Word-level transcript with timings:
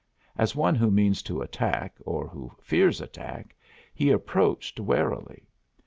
As 0.35 0.55
one 0.55 0.73
who 0.73 0.89
means 0.89 1.21
to 1.21 1.43
attack, 1.43 1.93
or 2.03 2.27
who 2.27 2.51
fears 2.59 3.01
attack, 3.01 3.55
he 3.93 4.09
approached 4.09 4.79
warily. 4.79 5.45